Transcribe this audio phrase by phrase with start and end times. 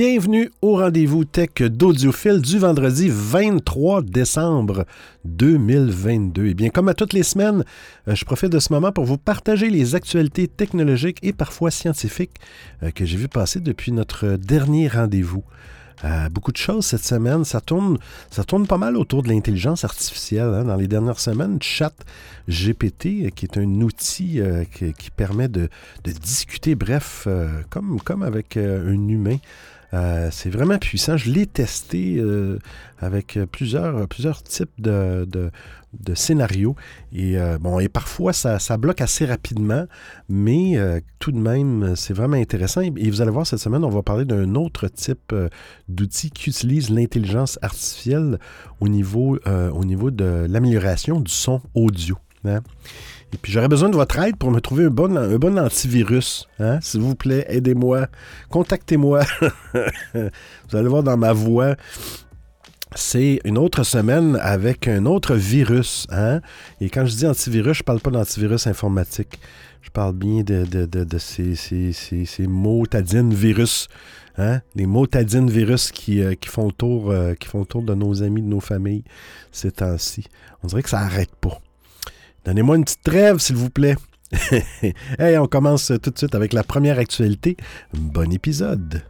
[0.00, 4.84] Bienvenue au rendez-vous tech d'Audiophile du vendredi 23 décembre
[5.24, 6.46] 2022.
[6.46, 7.64] Et bien, comme à toutes les semaines,
[8.06, 12.36] euh, je profite de ce moment pour vous partager les actualités technologiques et parfois scientifiques
[12.84, 15.42] euh, que j'ai vu passer depuis notre dernier rendez-vous.
[16.04, 17.44] Euh, beaucoup de choses cette semaine.
[17.44, 17.98] Ça tourne,
[18.30, 20.54] ça tourne pas mal autour de l'intelligence artificielle.
[20.54, 20.66] Hein.
[20.66, 21.94] Dans les dernières semaines, Chat
[22.48, 24.40] GPT, qui est un outil
[24.72, 25.68] qui, permet de,
[26.04, 27.26] discuter, bref,
[27.68, 29.38] comme, comme avec un humain,
[29.94, 31.16] euh, c'est vraiment puissant.
[31.16, 32.58] Je l'ai testé euh,
[32.98, 35.50] avec plusieurs, plusieurs types de,
[36.14, 36.76] scénarios.
[37.12, 39.86] Et, euh, bon, et parfois, ça, bloque assez rapidement,
[40.28, 40.76] mais
[41.18, 42.80] tout de même, c'est vraiment intéressant.
[42.82, 45.34] Et, vous allez voir, cette semaine, on va parler d'un autre type
[45.88, 48.38] d'outil qui utilise l'intelligence artificielle
[48.80, 52.16] au niveau, au niveau de l'amélioration du son audio.
[52.44, 52.60] Hein.
[53.32, 56.48] Et puis j'aurais besoin de votre aide pour me trouver un bon, un bon antivirus.
[56.58, 56.78] Hein?
[56.80, 58.06] S'il vous plaît, aidez-moi.
[58.48, 59.22] Contactez-moi.
[60.14, 61.76] vous allez voir dans ma voix.
[62.94, 66.06] C'est une autre semaine avec un autre virus.
[66.10, 66.40] Hein?
[66.80, 69.38] Et quand je dis antivirus, je ne parle pas d'antivirus informatique.
[69.82, 73.88] Je parle bien de, de, ces, ces, ces, ces motadines virus.
[74.38, 74.60] Hein?
[74.74, 78.22] Les motadines virus qui, euh, qui, font tour, euh, qui font le tour de nos
[78.22, 79.04] amis, de nos familles
[79.52, 80.24] ces temps-ci.
[80.62, 81.60] On dirait que ça n'arrête pas.
[82.48, 83.96] Donnez-moi une petite trêve, s'il vous plaît.
[85.18, 87.58] hey, on commence tout de suite avec la première actualité.
[87.92, 89.02] Bon épisode.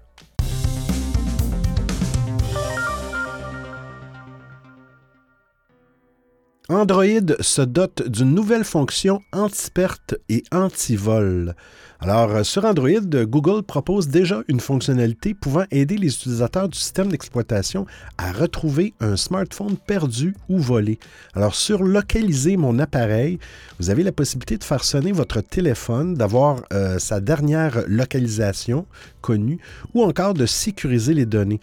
[6.68, 7.04] Android
[7.38, 11.54] se dote d'une nouvelle fonction anti-perte et anti-vol.
[12.00, 17.08] Alors, euh, sur Android, Google propose déjà une fonctionnalité pouvant aider les utilisateurs du système
[17.08, 17.86] d'exploitation
[18.18, 21.00] à retrouver un smartphone perdu ou volé.
[21.34, 23.40] Alors, sur Localiser mon appareil,
[23.80, 28.86] vous avez la possibilité de faire sonner votre téléphone, d'avoir euh, sa dernière localisation
[29.20, 29.58] connue
[29.92, 31.58] ou encore de sécuriser les données.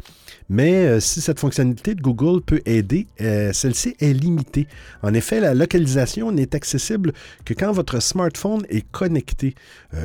[0.49, 4.67] Mais euh, si cette fonctionnalité de Google peut aider, celle-ci est limitée.
[5.01, 7.13] En effet, la localisation n'est accessible
[7.43, 9.55] que quand votre smartphone est connecté.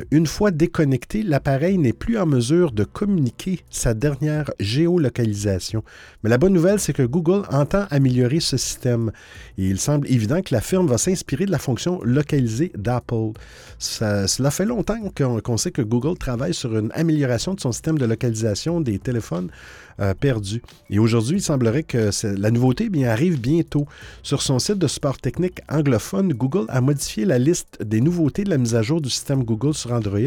[0.09, 5.83] Une fois déconnecté, l'appareil n'est plus en mesure de communiquer sa dernière géolocalisation.
[6.23, 9.11] Mais la bonne nouvelle, c'est que Google entend améliorer ce système.
[9.57, 13.31] Il semble évident que la firme va s'inspirer de la fonction localisée d'Apple.
[13.79, 14.99] cela fait longtemps
[15.43, 19.49] qu'on sait que Google travaille sur une amélioration de son système de localisation des téléphones
[19.99, 20.13] euh,
[20.89, 23.85] Et aujourd'hui, il semblerait que la nouveauté bien, arrive bientôt.
[24.23, 28.49] Sur son site de support technique anglophone, Google a modifié la liste des nouveautés de
[28.49, 30.19] la mise à jour du système Google sur Android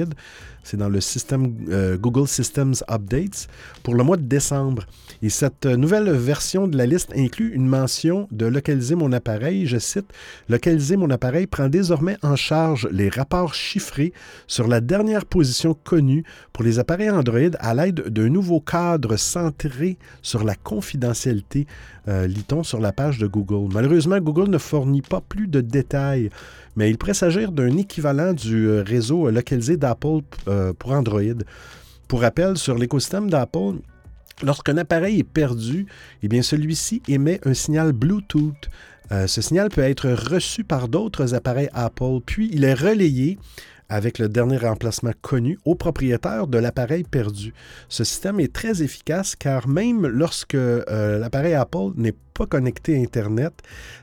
[0.65, 3.47] c'est dans le système euh, Google Systems Updates
[3.83, 4.85] pour le mois de décembre.
[5.23, 9.67] Et cette nouvelle version de la liste inclut une mention de localiser mon appareil.
[9.67, 10.13] Je cite,
[10.49, 14.13] Localiser mon appareil prend désormais en charge les rapports chiffrés
[14.47, 19.99] sur la dernière position connue pour les appareils Android à l'aide d'un nouveau cadre centré
[20.23, 21.67] sur la confidentialité,
[22.09, 23.73] euh, lit-on sur la page de Google.
[23.73, 26.31] Malheureusement, Google ne fournit pas plus de détails
[26.77, 31.23] mais il pourrait s'agir d'un équivalent du euh, réseau localisé d'Apple euh, pour Android.
[32.09, 33.79] Pour rappel, sur l'écosystème d'Apple,
[34.43, 35.87] lorsqu'un appareil est perdu,
[36.23, 38.69] eh celui-ci émet un signal Bluetooth.
[39.13, 43.39] Euh, ce signal peut être reçu par d'autres appareils Apple, puis il est relayé
[43.91, 47.53] avec le dernier remplacement connu au propriétaire de l'appareil perdu.
[47.89, 50.57] Ce système est très efficace car même lorsque
[50.89, 53.55] l'appareil Apple n'est pas connecté à Internet,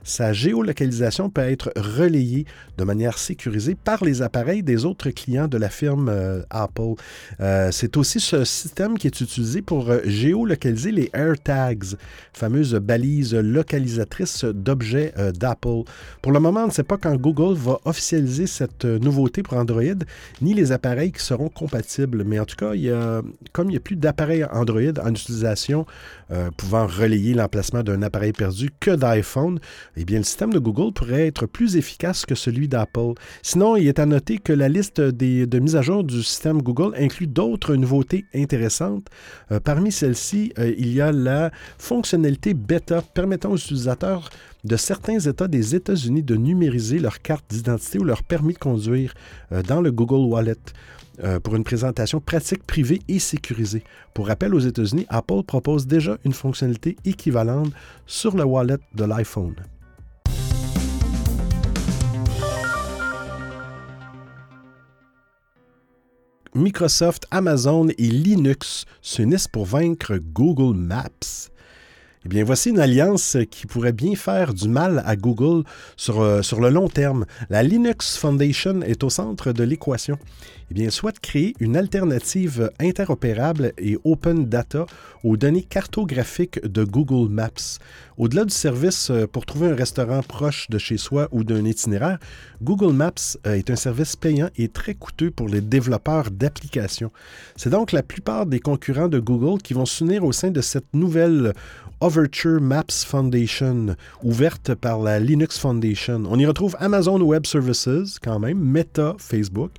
[0.03, 2.45] sa géolocalisation peut être relayée
[2.77, 6.93] de manière sécurisée par les appareils des autres clients de la firme euh, Apple.
[7.41, 11.97] Euh, c'est aussi ce système qui est utilisé pour euh, géolocaliser les AirTags,
[12.33, 15.83] fameuses balises localisatrices d'objets d'Apple.
[16.21, 19.81] Pour le moment, on ne sait pas quand Google va officialiser cette nouveauté pour Android,
[20.41, 22.23] ni les appareils qui seront compatibles.
[22.23, 23.21] Mais en tout cas, il y a,
[23.51, 25.85] comme il n'y a plus d'appareils Android en utilisation
[26.55, 29.59] pouvant relayer l'emplacement d'un appareil perdu que d'iPhone,
[29.97, 33.13] eh bien, le système de Google pourrait être plus efficace que celui d'Apple.
[33.41, 36.61] Sinon, il est à noter que la liste des, de mise à jour du système
[36.61, 39.07] Google inclut d'autres nouveautés intéressantes.
[39.51, 44.29] Euh, parmi celles-ci, euh, il y a la fonctionnalité bêta permettant aux utilisateurs
[44.63, 49.13] de certains États des États-Unis de numériser leur carte d'identité ou leur permis de conduire
[49.51, 50.55] euh, dans le Google Wallet.
[51.23, 53.83] Euh, pour une présentation pratique, privée et sécurisée.
[54.15, 57.71] Pour rappel, aux États-Unis, Apple propose déjà une fonctionnalité équivalente
[58.07, 59.55] sur le wallet de l'iPhone.
[66.55, 71.50] Microsoft, Amazon et Linux s'unissent pour vaincre Google Maps.
[72.23, 75.63] Eh bien, voici une alliance qui pourrait bien faire du mal à Google
[75.97, 77.25] sur, euh, sur le long terme.
[77.49, 80.19] La Linux Foundation est au centre de l'équation.
[80.69, 84.85] Eh bien, souhaite créer une alternative interopérable et open data
[85.23, 87.79] aux données cartographiques de Google Maps.
[88.17, 92.19] Au-delà du service euh, pour trouver un restaurant proche de chez soi ou d'un itinéraire,
[92.61, 97.11] Google Maps euh, est un service payant et très coûteux pour les développeurs d'applications.
[97.55, 100.93] C'est donc la plupart des concurrents de Google qui vont s'unir au sein de cette
[100.93, 101.53] nouvelle
[102.01, 106.23] Overture Maps Foundation, ouverte par la Linux Foundation.
[106.27, 109.71] On y retrouve Amazon Web Services, quand même, Meta, Facebook,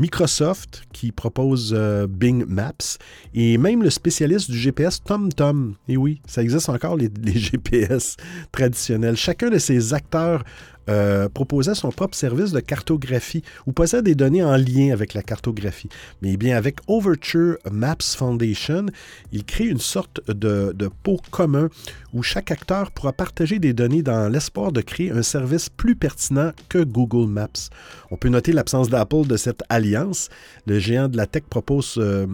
[0.00, 2.98] Microsoft qui propose euh, Bing Maps
[3.34, 5.76] et même le spécialiste du GPS TomTom.
[5.86, 8.16] Et oui, ça existe encore les, les GPS
[8.50, 9.16] traditionnels.
[9.16, 10.42] Chacun de ces acteurs
[10.88, 15.22] euh, proposait son propre service de cartographie ou possède des données en lien avec la
[15.22, 15.88] cartographie.
[16.22, 18.86] Mais bien avec Overture Maps Foundation,
[19.32, 21.68] il crée une sorte de, de pot commun
[22.12, 26.52] où chaque acteur pourra partager des données dans l'espoir de créer un service plus pertinent
[26.68, 27.70] que Google Maps.
[28.10, 30.28] On peut noter l'absence d'Apple de cette alliance.
[30.66, 32.26] Le géant de la tech propose euh,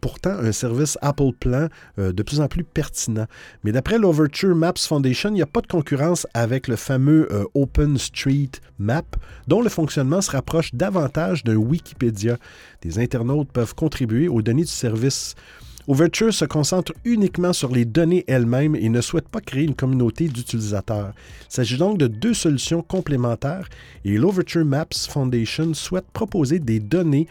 [0.00, 3.26] pourtant un service Apple Plan euh, de plus en plus pertinent.
[3.64, 7.44] Mais d'après l'Overture Maps Foundation, il n'y a pas de concurrence avec le fameux euh,
[7.54, 9.16] OpenStreetMap,
[9.46, 12.36] dont le fonctionnement se rapproche davantage d'un Wikipédia.
[12.82, 15.34] Des internautes peuvent contribuer aux données du service.
[15.90, 20.28] Overture se concentre uniquement sur les données elles-mêmes et ne souhaite pas créer une communauté
[20.28, 21.14] d'utilisateurs.
[21.48, 23.70] Il s'agit donc de deux solutions complémentaires
[24.04, 27.26] et l'Overture Maps Foundation souhaite proposer des données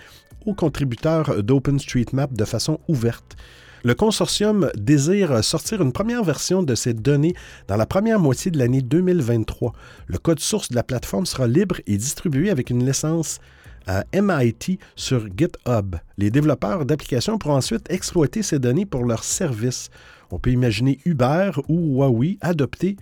[0.54, 3.36] contributeurs d'OpenStreetMap de façon ouverte.
[3.84, 7.36] Le consortium désire sortir une première version de ces données
[7.68, 9.74] dans la première moitié de l'année 2023.
[10.08, 13.40] Le code source de la plateforme sera libre et distribué avec une licence
[13.88, 15.96] à MIT sur GitHub.
[16.18, 19.90] Les développeurs d'applications pourront ensuite exploiter ces données pour leurs services.
[20.32, 22.98] On peut imaginer Uber ou Huawei adopter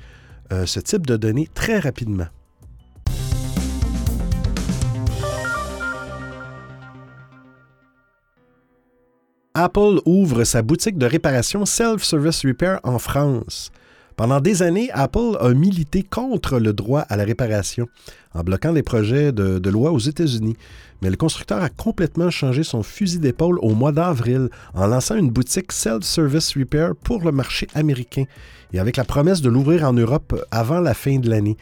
[0.51, 2.27] euh, ce type de données très rapidement.
[9.57, 13.71] Apple ouvre sa boutique de réparation Self-Service Repair en France.
[14.17, 17.87] Pendant des années, Apple a milité contre le droit à la réparation
[18.33, 20.57] en bloquant les projets de, loi aux États-Unis.
[21.01, 25.29] Mais le constructeur a complètement changé son fusil d'épaule au mois d'avril en lançant une
[25.29, 28.25] boutique Self-Service Repair pour le marché américain
[28.73, 31.55] et avec la promesse de l'ouvrir en Europe avant la fin de l'année.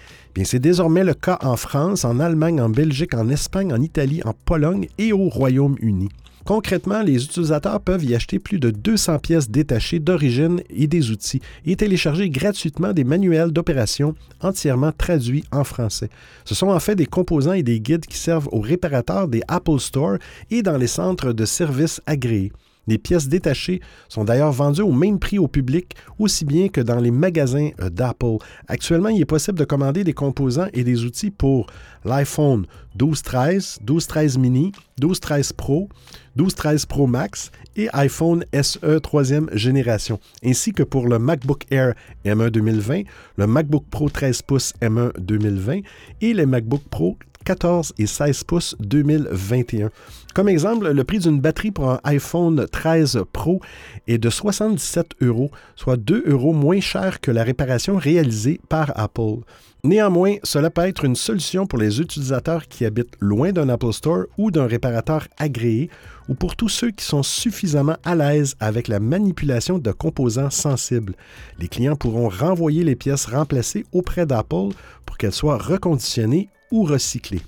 [0.45, 4.33] C'est désormais le cas en France, en Allemagne, en Belgique, en Espagne, en Italie, en
[4.45, 6.09] Pologne et au Royaume-Uni.
[6.45, 11.41] Concrètement, les utilisateurs peuvent y acheter plus de 200 pièces détachées d'origine et des outils
[11.65, 16.09] et télécharger gratuitement des manuels d'opération entièrement traduits en français.
[16.43, 19.79] Ce sont en fait des composants et des guides qui servent aux réparateurs des Apple
[19.79, 20.17] Store
[20.51, 22.51] et dans les centres de services agréés.
[22.87, 26.99] Les pièces détachées sont d'ailleurs vendues au même prix au public, aussi bien que dans
[26.99, 28.37] les magasins euh, d'Apple.
[28.67, 31.67] Actuellement, il est possible de commander des composants et des outils pour
[32.03, 32.65] l'iPhone
[32.97, 34.71] 12-13, 12-13 mini,
[35.01, 35.89] 12-13 Pro,
[36.37, 41.93] 12-13 Pro Max et iPhone SE 3e génération, ainsi que pour le MacBook Air
[42.25, 43.03] M1 2020,
[43.37, 45.79] le MacBook Pro 13 pouces M1 2020
[46.21, 49.89] et les MacBook Pro 14 et 16 pouces 2021.
[50.33, 53.61] Comme exemple, le prix d'une batterie pour un iPhone 13 Pro
[54.07, 59.43] est de 77 euros, soit 2 euros moins cher que la réparation réalisée par Apple.
[59.83, 64.23] Néanmoins, cela peut être une solution pour les utilisateurs qui habitent loin d'un Apple Store
[64.39, 65.91] ou d'un réparateur agréé,
[66.27, 71.13] ou pour tous ceux qui sont suffisamment à l'aise avec la manipulation de composants sensibles.
[71.59, 74.69] Les clients pourront renvoyer les pièces remplacées auprès d'Apple
[75.05, 77.43] pour qu'elles soient reconditionnées ou recyclées.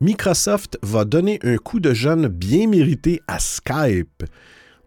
[0.00, 4.24] Microsoft va donner un coup de jeune bien mérité à Skype.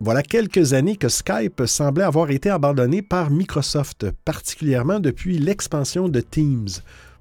[0.01, 6.19] Voilà quelques années que Skype semblait avoir été abandonné par Microsoft, particulièrement depuis l'expansion de
[6.19, 6.67] Teams.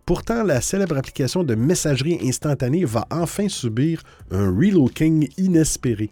[0.05, 4.02] Pourtant, la célèbre application de messagerie instantanée va enfin subir
[4.33, 6.11] un relooking inespéré.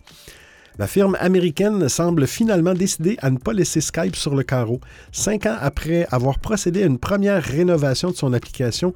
[0.78, 4.80] La firme américaine semble finalement décider à ne pas laisser Skype sur le carreau.
[5.12, 8.94] Cinq ans après avoir procédé à une première rénovation de son application,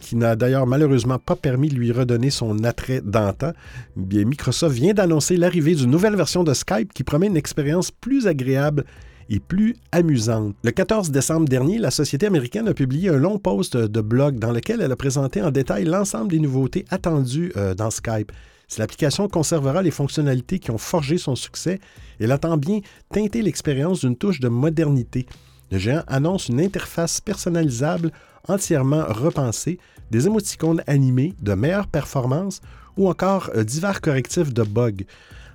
[0.00, 3.52] qui n'a d'ailleurs malheureusement pas permis de lui redonner son attrait d'antan,
[3.96, 8.26] bien Microsoft vient d'annoncer l'arrivée d'une nouvelle version de Skype qui promet une expérience plus
[8.26, 8.84] agréable
[9.28, 10.56] et plus amusante.
[10.64, 14.50] Le 14 décembre dernier, la société américaine a publié un long post de blog dans
[14.50, 18.32] lequel elle a présenté en détail l'ensemble des nouveautés attendues euh, dans Skype.
[18.66, 21.80] Si l'application conservera les fonctionnalités qui ont forgé son succès,
[22.18, 22.80] elle entend bien
[23.12, 25.26] teinter l'expérience d'une touche de modernité.
[25.70, 28.10] Le géant annonce une interface personnalisable
[28.48, 29.78] entièrement repensée,
[30.10, 32.60] des émoticônes animés, de meilleures performances
[32.96, 35.04] ou encore euh, divers correctifs de bugs.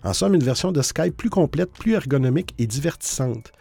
[0.04, 3.52] En somme, une version de Skype plus complète, plus ergonomique et divertissante.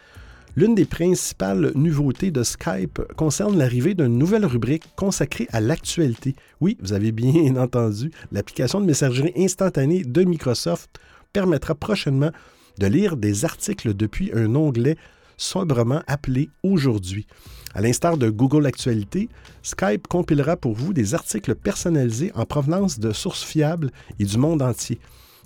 [0.57, 6.33] L'une des principales nouveautés de Skype concerne l'arrivée d'une nouvelle rubrique consacrée à l'actualité.
[6.61, 10.89] Oui, vous avez bien entendu, l'application de messagerie instantanée de Microsoft
[11.33, 12.31] permettra prochainement
[12.79, 14.95] de lire des articles depuis un onglet
[15.37, 17.27] sobrement appelé Aujourd'hui.
[17.73, 19.29] À l'instar de Google Actualité,
[19.61, 24.61] Skype compilera pour vous des articles personnalisés en provenance de sources fiables et du monde
[24.61, 24.99] entier.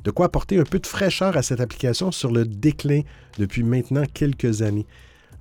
[0.03, 3.01] De quoi apporter un peu de fraîcheur à cette application sur le déclin
[3.37, 4.85] depuis maintenant quelques années.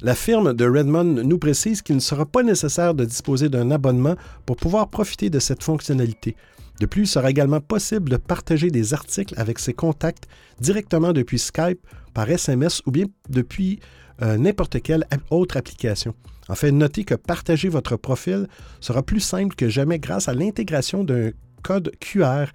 [0.01, 4.15] La firme de Redmond nous précise qu'il ne sera pas nécessaire de disposer d'un abonnement
[4.47, 6.37] pour pouvoir profiter de cette fonctionnalité.
[6.81, 10.29] De plus, il sera également possible de partager des articles avec ses contacts
[10.61, 11.81] directement depuis Skype,
[12.15, 13.81] par SMS ou bien depuis
[14.21, 16.15] n'importe quelle autre application.
[16.49, 18.49] En fait, notez que partager votre profil
[18.81, 21.31] sera plus simple que jamais grâce à l'intégration d'un
[21.63, 22.47] code QR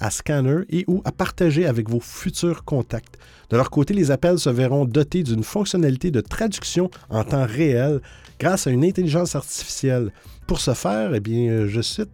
[0.00, 3.18] à scanner et ou à partager avec vos futurs contacts.
[3.50, 8.00] De leur côté, les appels se verront dotés d'une fonctionnalité de traduction en temps réel
[8.38, 10.12] grâce à une intelligence artificielle.
[10.46, 12.10] Pour ce faire, eh bien, euh, je cite,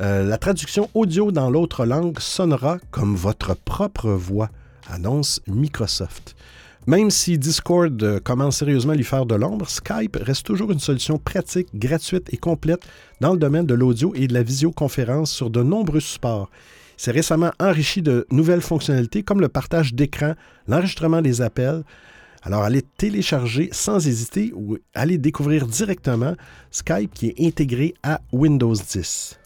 [0.00, 4.50] euh, la traduction audio dans l'autre langue sonnera comme votre propre voix,
[4.90, 6.34] annonce Microsoft.
[6.88, 10.80] Même si Discord euh, commence sérieusement à lui faire de l'ombre, Skype reste toujours une
[10.80, 12.82] solution pratique, gratuite et complète
[13.20, 16.50] dans le domaine de l'audio et de la visioconférence sur de nombreux supports.
[16.96, 20.34] C'est récemment enrichi de nouvelles fonctionnalités comme le partage d'écran,
[20.66, 21.84] l'enregistrement des appels.
[22.42, 26.34] Alors allez télécharger sans hésiter ou allez découvrir directement
[26.72, 29.38] Skype qui est intégré à Windows 10.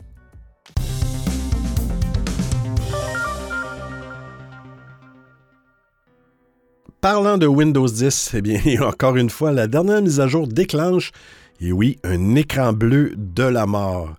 [7.08, 11.12] Parlant de Windows 10, eh bien, encore une fois, la dernière mise à jour déclenche,
[11.60, 14.16] et oui, un écran bleu de la mort.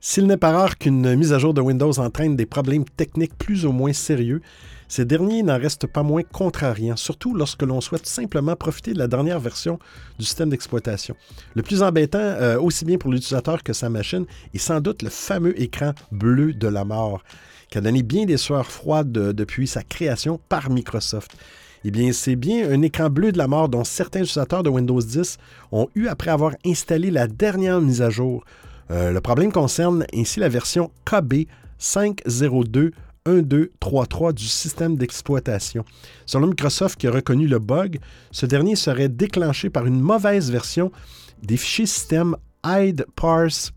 [0.00, 3.66] S'il n'est pas rare qu'une mise à jour de Windows entraîne des problèmes techniques plus
[3.66, 4.42] ou moins sérieux,
[4.86, 9.08] ces derniers n'en restent pas moins contrariants, surtout lorsque l'on souhaite simplement profiter de la
[9.08, 9.80] dernière version
[10.16, 11.16] du système d'exploitation.
[11.56, 15.10] Le plus embêtant, euh, aussi bien pour l'utilisateur que sa machine, est sans doute le
[15.10, 17.24] fameux écran bleu de la mort,
[17.70, 21.32] qui a donné bien des soirs froides depuis sa création par Microsoft.
[21.84, 25.00] Eh bien, c'est bien un écran bleu de la mort dont certains utilisateurs de Windows
[25.00, 25.38] 10
[25.72, 28.44] ont eu après avoir installé la dernière mise à jour.
[28.90, 31.46] Euh, le problème concerne ainsi la version KB
[31.80, 35.86] 502.1233 du système d'exploitation.
[36.26, 37.98] Selon Microsoft qui a reconnu le bug,
[38.30, 40.92] ce dernier serait déclenché par une mauvaise version
[41.42, 43.72] des fichiers système hideparse.sys,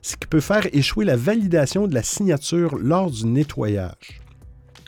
[0.00, 4.22] ce qui peut faire échouer la validation de la signature lors du nettoyage.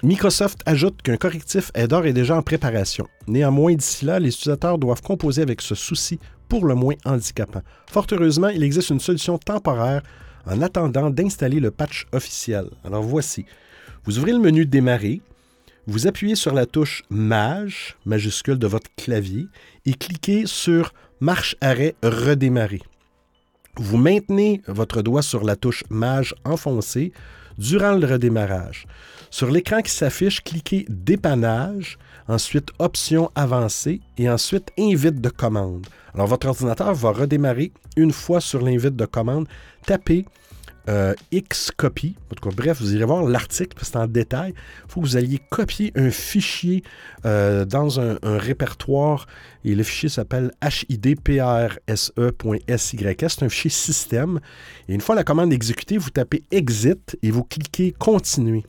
[0.05, 3.09] Microsoft ajoute qu'un correctif est et déjà en préparation.
[3.27, 7.63] Néanmoins, d'ici là, les utilisateurs doivent composer avec ce souci pour le moins handicapant.
[7.87, 10.03] Fort heureusement, il existe une solution temporaire
[10.45, 12.67] en attendant d'installer le patch officiel.
[12.85, 13.47] Alors voici.
[14.05, 15.23] Vous ouvrez le menu Démarrer,
[15.87, 19.47] vous appuyez sur la touche Maj, majuscule de votre clavier,
[19.87, 22.83] et cliquez sur Marche arrêt redémarrer.
[23.77, 27.15] Vous maintenez votre doigt sur la touche Maj enfoncée
[27.59, 28.87] durant le redémarrage.
[29.35, 31.99] Sur l'écran qui s'affiche, cliquez Dépannage,
[32.29, 35.89] ensuite Options avancées et ensuite Invite de commande.
[36.15, 39.49] Alors, votre ordinateur va redémarrer une fois sur l'invite de commande.
[39.87, 40.25] Tapez
[40.89, 42.15] euh, X copy.
[42.57, 44.55] bref, vous irez voir l'article parce que c'est en détail.
[44.57, 46.85] Il faut que vous alliez copier un fichier
[47.27, 49.27] euh, dans un, répertoire
[49.65, 51.75] et le fichier s'appelle hidprse.sys.
[52.77, 54.39] C'est un fichier système.
[54.89, 58.65] Et une fois la commande exécutée, vous tapez Exit et vous cliquez Continuer.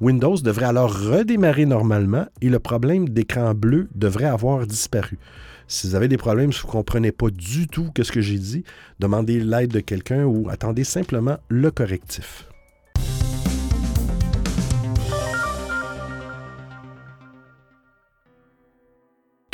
[0.00, 5.18] Windows devrait alors redémarrer normalement et le problème d'écran bleu devrait avoir disparu.
[5.68, 8.38] Si vous avez des problèmes, si vous ne comprenez pas du tout ce que j'ai
[8.38, 8.64] dit,
[9.00, 12.46] demandez l'aide de quelqu'un ou attendez simplement le correctif.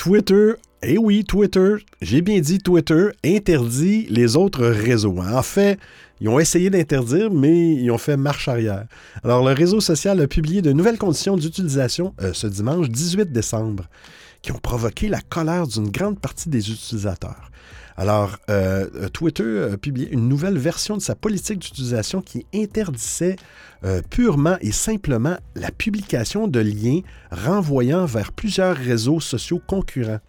[0.03, 5.19] Twitter, eh oui, Twitter, j'ai bien dit Twitter, interdit les autres réseaux.
[5.21, 5.79] En fait,
[6.21, 8.87] ils ont essayé d'interdire, mais ils ont fait marche arrière.
[9.23, 13.85] Alors, le réseau social a publié de nouvelles conditions d'utilisation euh, ce dimanche 18 décembre
[14.43, 17.51] qui ont provoqué la colère d'une grande partie des utilisateurs.
[17.97, 23.37] Alors, euh, euh, Twitter a publié une nouvelle version de sa politique d'utilisation qui interdisait
[23.85, 30.21] euh, purement et simplement la publication de liens renvoyant vers plusieurs réseaux sociaux concurrents.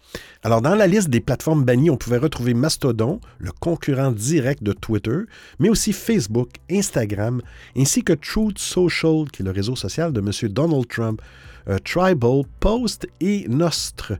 [0.42, 4.72] Alors, dans la liste des plateformes bannies, on pouvait retrouver Mastodon, le concurrent direct de
[4.72, 5.20] Twitter,
[5.58, 7.40] mais aussi Facebook, Instagram,
[7.76, 10.48] ainsi que Truth Social, qui est le réseau social de M.
[10.52, 11.22] Donald Trump.
[11.68, 14.12] Euh, Tribal, Post et Nostr.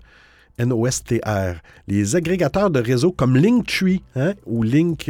[0.56, 1.56] N-O-S-T-R.
[1.88, 5.02] Les agrégateurs de réseaux comme Linktree hein, ou Link.bio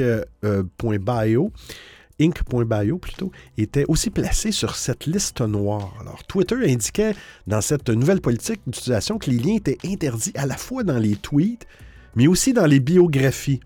[2.21, 5.93] Inc.bio plutôt, était aussi placé sur cette liste noire.
[6.29, 7.15] Twitter indiquait
[7.47, 11.17] dans cette nouvelle politique d'utilisation que les liens étaient interdits à la fois dans les
[11.17, 11.67] tweets,
[12.15, 13.61] mais aussi dans les biographies.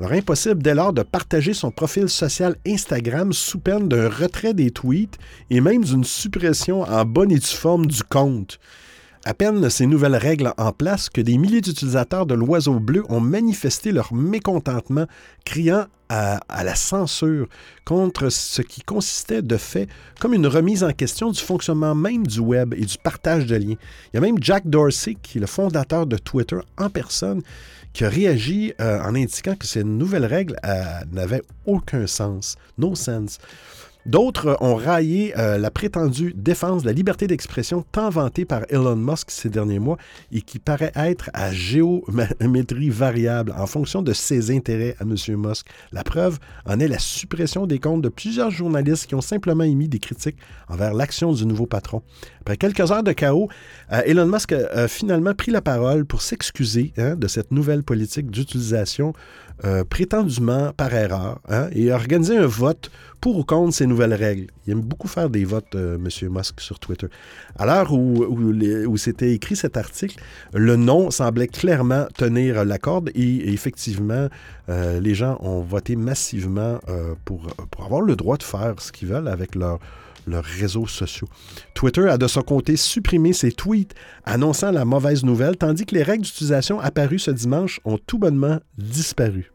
[0.00, 4.70] Alors, impossible dès lors de partager son profil social Instagram sous peine d'un retrait des
[4.70, 5.18] tweets
[5.50, 8.58] et même d'une suppression en bonne et due forme du compte.
[9.26, 13.20] À peine ces nouvelles règles en place que des milliers d'utilisateurs de l'oiseau bleu ont
[13.20, 15.04] manifesté leur mécontentement,
[15.44, 17.46] criant à, la censure
[17.84, 19.86] contre ce qui consistait de fait
[20.18, 23.76] comme une remise en question du fonctionnement même du web et du partage de liens.
[24.12, 27.42] Il y a même Jack Dorsey, qui est le fondateur de Twitter en personne,
[27.92, 32.94] qui a réagi euh, en indiquant que ces nouvelles règles euh, n'avaient aucun sens, no
[32.94, 33.38] sense.
[34.06, 38.96] D'autres ont raillé euh, la prétendue défense de la liberté d'expression tant vantée par Elon
[38.96, 39.98] Musk ces derniers mois
[40.32, 45.14] et qui paraît être à géométrie variable en fonction de ses intérêts à M.
[45.36, 45.66] Musk.
[45.92, 49.88] La preuve en est la suppression des comptes de plusieurs journalistes qui ont simplement émis
[49.88, 50.38] des critiques
[50.68, 52.02] envers l'action du nouveau patron.
[52.40, 53.48] Après quelques heures de chaos,
[53.92, 58.30] euh, Elon Musk a, finalement pris la parole pour s'excuser hein, de cette nouvelle politique
[58.30, 59.12] d'utilisation
[59.64, 62.90] euh, prétendument par erreur hein, et a organisé un vote
[63.20, 64.46] pour ou contre ces nouvelles règles.
[64.66, 66.30] Il aime beaucoup faire des votes, euh, M.
[66.30, 67.08] Musk, sur Twitter.
[67.58, 70.18] À l'heure où, où, c'était écrit cet article,
[70.54, 74.28] le non semblait clairement tenir la corde et, effectivement,
[74.70, 76.78] euh, les gens ont voté massivement
[77.24, 79.78] pour, pour avoir le droit de faire ce qu'ils veulent avec leur
[80.26, 81.28] leurs réseaux sociaux.
[81.74, 86.02] Twitter a de son côté supprimé ses tweets annonçant la mauvaise nouvelle, tandis que les
[86.02, 89.50] règles d'utilisation apparues ce dimanche ont tout bonnement disparu.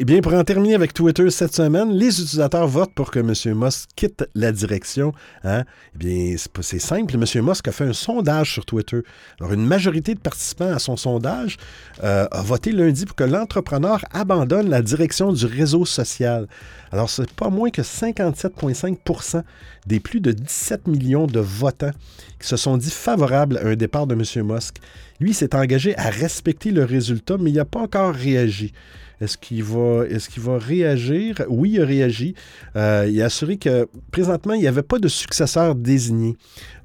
[0.00, 3.32] Eh bien, pour en terminer avec Twitter cette semaine, les utilisateurs votent pour que M.
[3.58, 5.12] Musk quitte la direction.
[5.42, 5.64] Hein?
[5.96, 7.16] Eh bien, c'est simple.
[7.16, 7.44] M.
[7.44, 9.00] Musk a fait un sondage sur Twitter.
[9.40, 11.56] Alors, une majorité de participants à son sondage
[12.04, 16.46] euh, a voté lundi pour que l'entrepreneur abandonne la direction du réseau social.
[16.92, 19.42] Alors, c'est pas moins que 57,5%
[19.88, 21.90] des plus de 17 millions de votants
[22.38, 24.46] qui se sont dit favorables à un départ de M.
[24.46, 24.76] Musk.
[25.18, 28.72] Lui s'est engagé à respecter le résultat, mais il n'a pas encore réagi.
[29.20, 31.42] Est-ce qu'il va, est va réagir?
[31.48, 32.34] Oui, il a réagi.
[32.76, 36.36] Euh, il a assuré que présentement, il n'y avait pas de successeur désigné.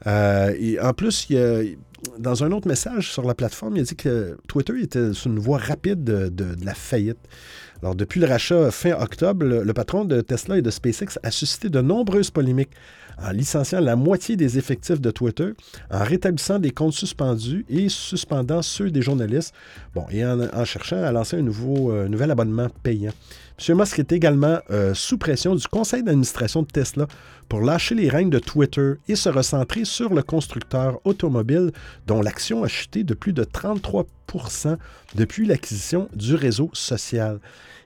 [0.07, 1.27] Euh, et en plus,
[2.19, 5.39] dans un autre message sur la plateforme, il a dit que Twitter était sur une
[5.39, 7.19] voie rapide de, la faillite.
[7.81, 11.69] Alors, depuis le rachat fin octobre, le, patron de Tesla et de SpaceX a suscité
[11.69, 12.71] de nombreuses polémiques
[13.21, 15.53] en licenciant la moitié des effectifs de Twitter,
[15.91, 19.53] en rétablissant des comptes suspendus et suspendant ceux des journalistes,
[20.11, 23.11] et en, cherchant à lancer un nouveau, euh, nouvel abonnement payant.
[23.67, 23.77] M.
[23.77, 27.07] Musk est également euh, sous pression du conseil d'administration de Tesla
[27.49, 31.71] pour lâcher les règnes de Twitter et se recentrer sur le constructeur automobile
[32.07, 34.77] dont l'action a chuté de plus de 33%
[35.15, 37.39] depuis l'acquisition du réseau social.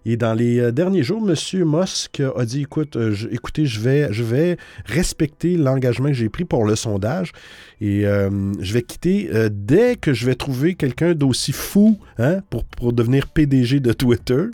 [0.09, 1.35] Et dans les euh, derniers jours, M.
[1.65, 6.45] Musk a dit écoute, euh, écoutez, je vais, je vais respecter l'engagement que j'ai pris
[6.45, 7.33] pour le sondage
[7.81, 8.29] et euh,
[8.61, 13.27] je vais quitter dès que je vais trouver quelqu'un d'aussi fou hein, pour, pour devenir
[13.27, 14.45] PDG de Twitter.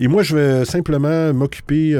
[0.00, 1.90] Et moi, je vais simplement m'occuper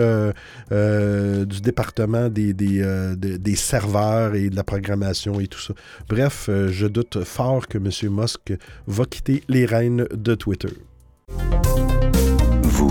[0.71, 5.75] du département des, des, des, serveurs et de la programmation et tout ça.
[6.09, 7.91] Bref, je doute fort que M.
[8.11, 8.53] Musk
[8.87, 10.71] va quitter les rênes de Twitter.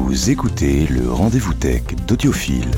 [0.09, 2.71] Vous écoutez le rendez-vous tech d'Audiophile.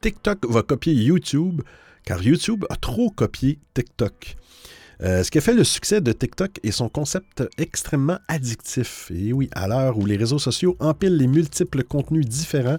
[0.00, 1.62] TikTok va copier YouTube
[2.04, 4.34] car YouTube a trop copié TikTok.
[5.02, 9.10] Euh, ce qui a fait le succès de TikTok est son concept extrêmement addictif.
[9.14, 12.78] Et oui, à l'heure où les réseaux sociaux empilent les multiples contenus différents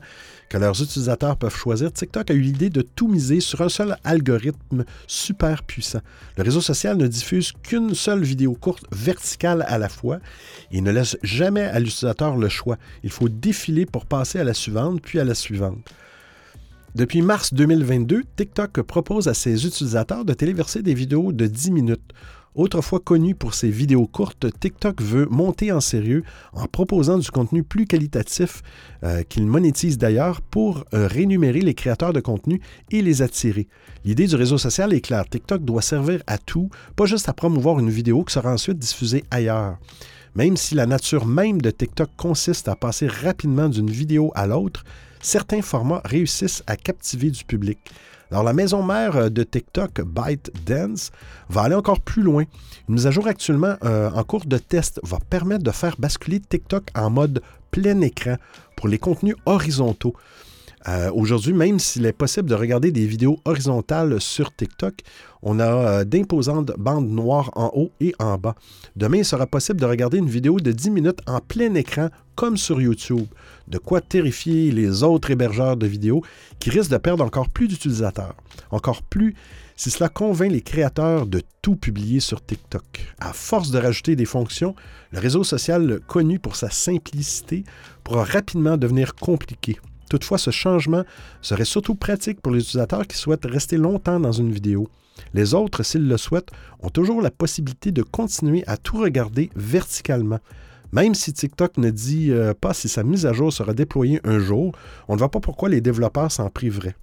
[0.49, 3.97] que leurs utilisateurs peuvent choisir, TikTok a eu l'idée de tout miser sur un seul
[4.03, 6.01] algorithme super puissant.
[6.37, 10.19] Le réseau social ne diffuse qu'une seule vidéo courte verticale à la fois
[10.71, 12.77] et ne laisse jamais à l'utilisateur le choix.
[13.03, 15.93] Il faut défiler pour passer à la suivante, puis à la suivante.
[16.95, 22.13] Depuis mars 2022, TikTok propose à ses utilisateurs de téléverser des vidéos de 10 minutes.
[22.55, 27.63] Autrefois connu pour ses vidéos courtes, TikTok veut monter en sérieux en proposant du contenu
[27.63, 28.61] plus qualitatif
[29.03, 33.67] euh, qu'il monétise d'ailleurs pour euh, rémunérer les créateurs de contenu et les attirer.
[34.05, 35.27] L'idée du réseau social est claire.
[35.27, 39.25] TikTok doit servir à tout, pas juste à promouvoir une vidéo qui sera ensuite diffusée
[39.31, 39.79] ailleurs.
[40.33, 44.85] Même si la nature même de TikTok consiste à passer rapidement d'une vidéo à l'autre,
[45.25, 47.79] certains formats réussissent à captiver du public.
[48.31, 51.11] Alors, la maison mère euh, de TikTok, ByteDance,
[51.49, 52.43] va aller encore plus loin.
[52.87, 56.39] Une mise à jour actuellement euh, en cours de test va permettre de faire basculer
[56.39, 58.35] TikTok en mode plein écran
[58.75, 60.15] pour les contenus horizontaux.
[60.87, 64.93] Euh, aujourd'hui, même s'il est possible de regarder des vidéos horizontales sur TikTok,
[65.41, 68.55] on a d'imposantes bandes noires en haut et en bas.
[68.95, 72.57] Demain, il sera possible de regarder une vidéo de 10 minutes en plein écran comme
[72.57, 73.27] sur YouTube.
[73.67, 76.23] De quoi terrifier les autres hébergeurs de vidéos
[76.59, 78.35] qui risquent de perdre encore plus d'utilisateurs.
[78.71, 79.35] Encore plus
[79.75, 83.13] si cela convainc les créateurs de tout publier sur TikTok.
[83.19, 84.75] À force de rajouter des fonctions,
[85.11, 87.63] le réseau social connu pour sa simplicité
[88.03, 89.77] pourra rapidement devenir compliqué.
[90.09, 91.03] Toutefois, ce changement
[91.41, 94.87] serait surtout pratique pour les utilisateurs qui souhaitent rester longtemps dans une vidéo.
[95.33, 96.51] Les autres, s'ils le souhaitent,
[96.81, 100.39] ont toujours la possibilité de continuer à tout regarder verticalement.
[100.91, 104.39] Même si TikTok ne dit euh, pas si sa mise à jour sera déployée un
[104.39, 104.71] jour,
[105.07, 106.95] on ne voit pas pourquoi les développeurs s'en priveraient.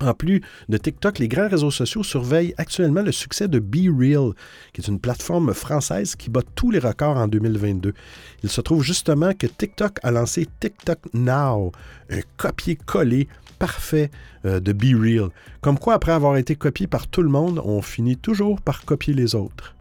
[0.00, 4.32] En plus de TikTok, les grands réseaux sociaux surveillent actuellement le succès de BeReal,
[4.72, 7.94] qui est une plateforme française qui bat tous les records en 2022.
[8.42, 11.70] Il se trouve justement que TikTok a lancé TikTok Now,
[12.10, 13.28] un copier-coller
[13.60, 14.10] parfait
[14.44, 15.28] euh, de BeReal.
[15.60, 19.14] Comme quoi, après avoir été copié par tout le monde, on finit toujours par copier
[19.14, 19.73] les autres.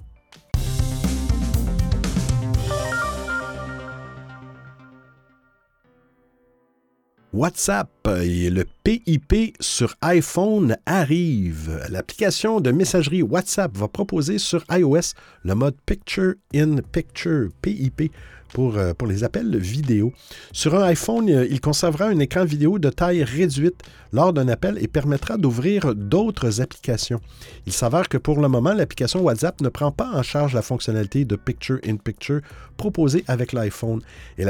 [7.34, 7.90] WhatsApp
[8.22, 11.84] et le PIP sur iPhone arrive.
[11.90, 18.12] L'application de messagerie WhatsApp va proposer sur iOS le mode Picture in Picture, PIP,
[18.54, 20.14] pour, euh, pour les appels vidéo.
[20.54, 23.82] Sur un iPhone, euh, il conservera un écran vidéo de taille réduite
[24.14, 27.20] lors d'un appel et permettra d'ouvrir d'autres applications.
[27.66, 31.26] Il s'avère que pour le moment, l'application WhatsApp ne prend pas en charge la fonctionnalité
[31.26, 32.42] de Picture in Picture
[32.78, 34.02] proposée avec l'iPhone.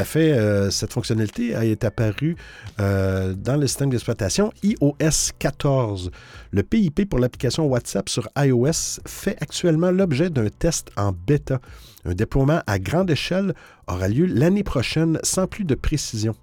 [0.03, 2.35] Fait, euh, cette fonctionnalité est apparue
[2.77, 6.11] dans le système d'exploitation iOS 14.
[6.51, 11.61] Le PIP pour l'application WhatsApp sur iOS fait actuellement l'objet d'un test en bêta.
[12.05, 13.53] Un déploiement à grande échelle
[13.87, 16.35] aura lieu l'année prochaine sans plus de précision.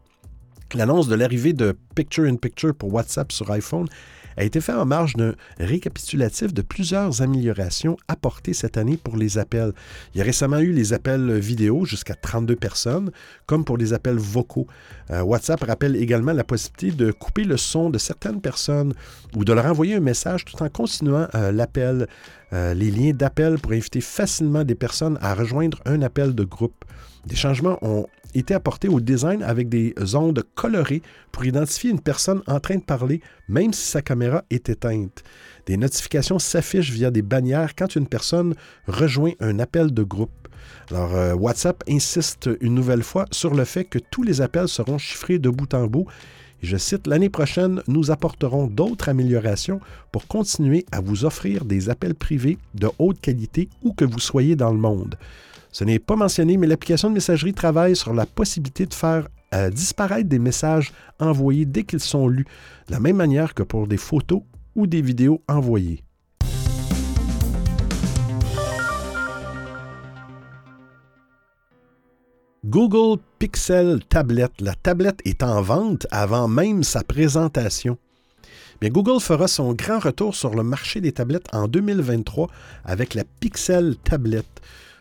[0.74, 3.88] L'annonce de l'arrivée de Picture in Picture pour WhatsApp sur iPhone
[4.36, 9.38] a été fait en marge d'un récapitulatif de plusieurs améliorations apportées cette année pour les
[9.38, 9.72] appels.
[10.14, 13.10] Il y a récemment eu les appels vidéo jusqu'à 32 personnes,
[13.46, 14.66] comme pour les appels vocaux.
[15.10, 18.94] Euh, WhatsApp rappelle également la possibilité de couper le son de certaines personnes
[19.36, 22.06] ou de leur envoyer un message tout en continuant euh, l'appel.
[22.52, 26.84] Euh, les liens d'appel pour inviter facilement des personnes à rejoindre un appel de groupe.
[27.26, 32.42] Des changements ont été apportés au design avec des ondes colorées pour identifier une personne
[32.46, 35.22] en train de parler, même si sa caméra est éteinte.
[35.66, 38.54] Des notifications s'affichent via des bannières quand une personne
[38.86, 40.48] rejoint un appel de groupe.
[40.90, 44.98] Alors, euh, WhatsApp insiste une nouvelle fois sur le fait que tous les appels seront
[44.98, 46.06] chiffrés de bout en bout.
[46.62, 49.80] Je cite, L'année prochaine, nous apporterons d'autres améliorations
[50.12, 54.56] pour continuer à vous offrir des appels privés de haute qualité où que vous soyez
[54.56, 55.16] dans le monde.
[55.72, 59.70] Ce n'est pas mentionné, mais l'application de messagerie travaille sur la possibilité de faire euh,
[59.70, 62.46] disparaître des messages envoyés dès qu'ils sont lus,
[62.88, 64.42] de la même manière que pour des photos
[64.74, 66.02] ou des vidéos envoyées.
[72.64, 74.48] Google Pixel Tablet.
[74.60, 77.96] La tablette est en vente avant même sa présentation.
[78.80, 82.48] Bien, Google fera son grand retour sur le marché des tablettes en 2023
[82.84, 84.44] avec la Pixel Tablet.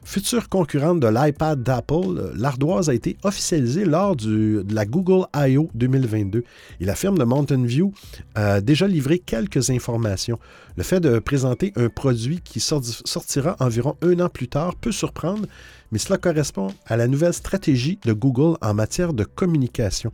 [0.04, 5.70] Future concurrente de l'iPad d'Apple, l'ardoise a été officialisée lors de la Google I.O.
[5.74, 6.44] 2022
[6.80, 7.94] et la firme de Mountain View
[8.34, 10.40] a déjà livré quelques informations.
[10.78, 15.46] Le fait de présenter un produit qui sortira environ un an plus tard peut surprendre,
[15.92, 20.12] mais cela correspond à la nouvelle stratégie de Google en matière de communication.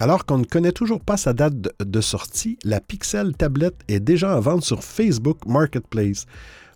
[0.00, 4.34] Alors qu'on ne connaît toujours pas sa date de sortie, la Pixel Tablet est déjà
[4.34, 6.24] en vente sur Facebook Marketplace.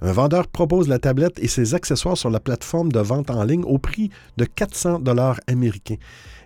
[0.05, 3.65] Un vendeur propose la tablette et ses accessoires sur la plateforme de vente en ligne
[3.65, 5.97] au prix de 400 dollars américains.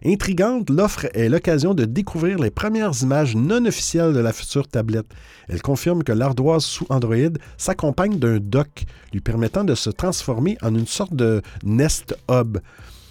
[0.05, 5.09] Intrigante, l'offre est l'occasion de découvrir les premières images non officielles de la future tablette.
[5.49, 10.73] Elle confirme que l'ardoise sous Android s'accompagne d'un dock lui permettant de se transformer en
[10.73, 12.59] une sorte de Nest Hub.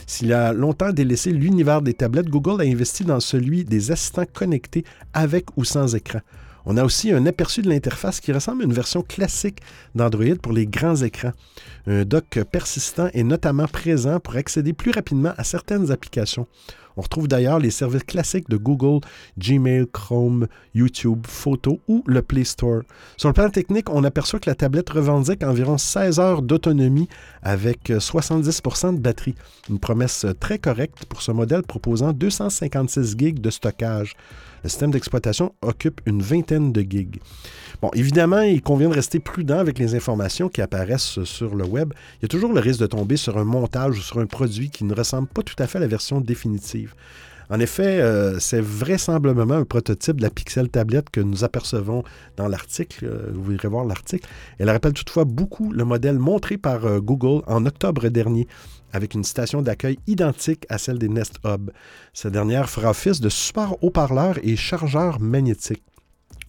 [0.05, 4.85] S'il a longtemps délaissé l'univers des tablettes, Google a investi dans celui des assistants connectés
[5.13, 6.21] avec ou sans écran.
[6.69, 9.59] On a aussi un aperçu de l'interface qui ressemble à une version classique
[9.95, 11.31] d'Android pour les grands écrans.
[11.87, 16.45] Un dock persistant est notamment présent pour accéder plus rapidement à certaines applications.
[16.97, 18.99] On retrouve d'ailleurs les services classiques de Google,
[19.37, 22.81] Gmail, Chrome, YouTube, Photo ou le Play Store.
[23.15, 27.07] Sur le plan technique, on aperçoit que la tablette revendique environ 16 heures d'autonomie
[27.43, 29.35] avec 70% de batterie.
[29.69, 34.17] Une promesse très correcte pour ce modèle proposant 256 GB de stockage.
[34.63, 37.19] Le système d'exploitation occupe une vingtaine de gigs.
[37.81, 41.93] Bon, évidemment, il convient de rester prudent avec les informations qui apparaissent sur le web.
[42.19, 44.69] Il y a toujours le risque de tomber sur un montage ou sur un produit
[44.69, 46.95] qui ne ressemble pas tout à fait à la version définitive.
[47.49, 52.03] En effet, euh, c'est vraisemblablement un prototype de la Pixel tablette que nous apercevons
[52.35, 53.05] dans l'article.
[53.05, 54.27] Euh, vous irez voir l'article.
[54.59, 58.47] Elle rappelle toutefois beaucoup le modèle montré par euh, Google en octobre dernier
[58.93, 61.71] avec une station d'accueil identique à celle des Nest Hub.
[62.13, 65.83] Cette dernière fera office de support haut-parleur et chargeur magnétique.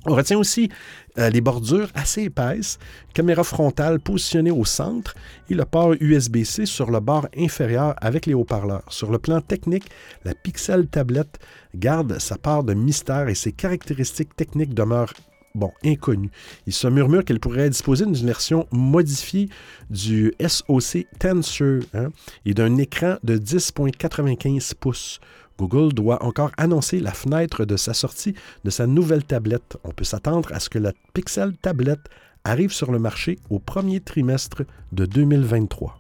[0.07, 0.71] On retient aussi
[1.19, 2.79] euh, les bordures assez épaisses,
[3.15, 5.15] caméra frontale positionnée au centre
[5.51, 8.85] et le port USB-C sur le bord inférieur avec les haut-parleurs.
[8.89, 9.91] Sur le plan technique,
[10.25, 11.39] la Pixel tablette
[11.75, 15.15] garde sa part de mystère et ses caractéristiques techniques demeurent
[15.59, 16.31] bon, inconnues.
[16.67, 19.49] Il se murmure qu'elle pourrait disposer d'une version modifiée
[19.91, 22.09] du SoC Tensor hein,
[22.47, 25.21] et d'un écran de 10.95 pouces.
[25.59, 29.77] Google doit encore annoncer la fenêtre de sa sortie de sa nouvelle tablette.
[29.85, 32.09] On peut s'attendre à ce que la Pixel tablette
[32.45, 35.98] arrive sur le marché au premier trimestre de 2023.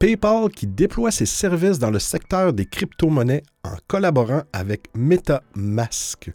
[0.00, 6.32] PayPal qui déploie ses services dans le secteur des crypto-monnaies en collaborant avec MetaMask.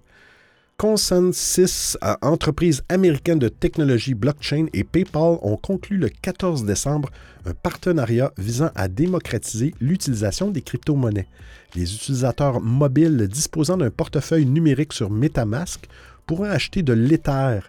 [0.78, 7.10] Consensus, entreprise américaine de technologie blockchain et PayPal ont conclu le 14 décembre
[7.48, 11.28] un partenariat visant à démocratiser l'utilisation des crypto-monnaies.
[11.74, 15.88] Les utilisateurs mobiles disposant d'un portefeuille numérique sur MetaMask
[16.28, 17.62] pourront acheter de l'Ether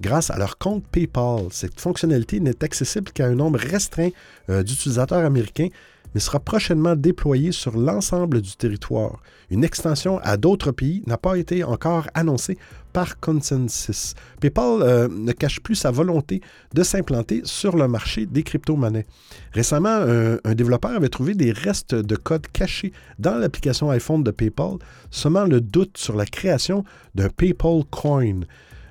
[0.00, 1.46] grâce à leur compte PayPal.
[1.50, 4.10] Cette fonctionnalité n'est accessible qu'à un nombre restreint
[4.48, 5.68] euh, d'utilisateurs américains
[6.14, 9.22] mais sera prochainement déployé sur l'ensemble du territoire.
[9.50, 12.58] Une extension à d'autres pays n'a pas été encore annoncée
[12.92, 14.14] par consensus.
[14.40, 16.40] PayPal euh, ne cache plus sa volonté
[16.74, 19.06] de s'implanter sur le marché des crypto-monnaies.
[19.52, 20.04] Récemment,
[20.44, 24.78] un, développeur avait trouvé des restes de code cachés dans l'application iPhone de PayPal,
[25.10, 26.84] semant le doute sur la création
[27.14, 28.40] d'un PayPal Coin.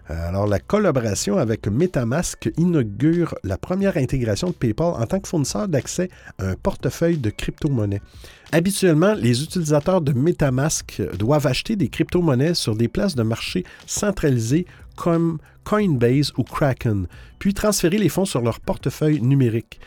[0.10, 5.28] Euh, alors, la collaboration avec MetaMask inaugure la première intégration de PayPal en tant que
[5.28, 8.02] fournisseur d'accès à un portefeuille de crypto-monnaies.
[8.52, 14.66] Habituellement, les utilisateurs de MetaMask doivent acheter des crypto-monnaies sur des places de marché centralisées
[14.96, 19.80] comme Coinbase ou Kraken, puis transférer les fonds sur leur portefeuille numérique.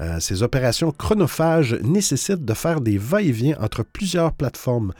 [0.00, 4.92] Euh, ces opérations chronophages nécessitent de faire des va-et-vient entre plusieurs plateformes.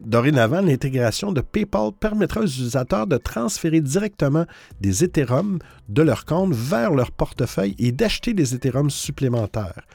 [0.00, 4.44] Dorénavant, l'intégration de PayPal permettra aux utilisateurs de transférer directement
[4.80, 9.86] des Ethereum de leur compte vers leur portefeuille et d'acheter des Ethereum supplémentaires.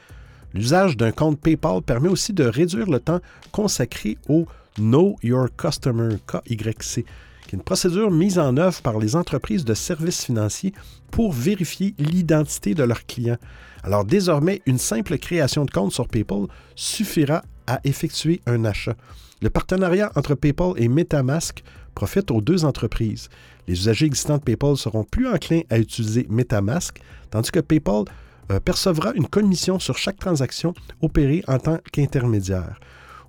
[0.54, 3.20] L'usage d'un compte PayPal permet aussi de réduire le temps
[3.52, 7.04] consacré au Know Your Customer, KYC,
[7.46, 10.72] qui est une procédure mise en œuvre par les entreprises de services financiers
[11.10, 13.38] pour vérifier l'identité de leurs clients.
[13.84, 18.96] Alors désormais, une simple création de compte sur PayPal suffira à effectuer un achat.
[19.42, 21.64] Le partenariat entre PayPal et MetaMask
[21.96, 23.28] profite aux deux entreprises.
[23.66, 27.00] Les usagers existants de PayPal seront plus enclins à utiliser MetaMask,
[27.30, 28.04] tandis que PayPal
[28.52, 32.78] euh, percevra une commission sur chaque transaction opérée en tant qu'intermédiaire.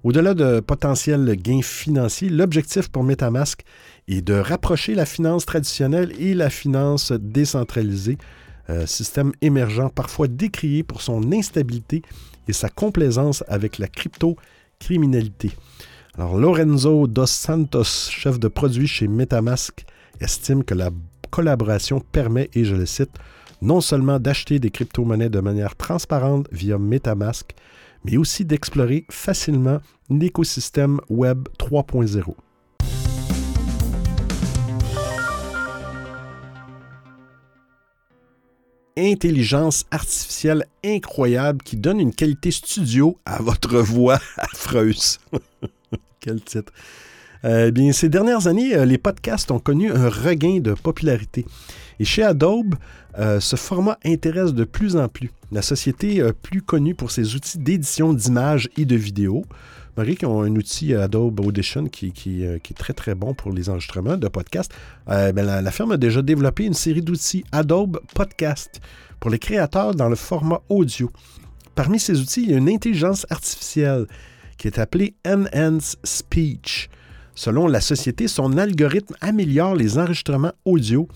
[0.03, 3.63] Au-delà de potentiels gains financiers, l'objectif pour MetaMask
[4.07, 8.19] est de rapprocher la finance traditionnelle et la finance décentralisée,
[8.69, 12.03] euh, système émergent parfois décrié pour son instabilité
[12.47, 15.49] et sa complaisance avec la crypto-criminalité.
[16.15, 19.83] Alors, Lorenzo Dos Santos, chef de produit chez Metamask,
[20.21, 20.91] estime que la
[21.31, 23.17] collaboration permet, et je le cite,
[23.63, 27.55] non seulement d'acheter des crypto-monnaies de manière transparente via Metamask,
[28.05, 29.79] mais aussi d'explorer facilement
[30.11, 32.35] l'écosystème Web 3.0.
[38.95, 45.19] intelligence artificielle incroyable qui donne une qualité studio à votre voix affreuse.
[46.23, 46.71] Quel titre.
[47.43, 51.45] Euh, bien, ces dernières années, euh, les podcasts ont connu un regain de popularité.
[51.99, 52.75] Et chez Adobe,
[53.19, 55.31] euh, ce format intéresse de plus en plus.
[55.51, 59.43] La société plus connue pour ses outils d'édition d'images et de vidéos.
[59.97, 64.17] Marie, qui ont un outil Adobe Audition qui, est très très bon pour les enregistrements
[64.17, 64.73] de podcasts.
[65.05, 68.81] Ben, la, firme a déjà développé une série d'outils Adobe Podcast
[69.19, 71.11] pour les créateurs dans le format audio.
[71.75, 74.07] Parmi ces outils, il y a une intelligence artificielle
[74.57, 76.89] qui est appelé Enhance Speech.
[77.35, 81.07] Selon la société, son algorithme améliore les enregistrements audio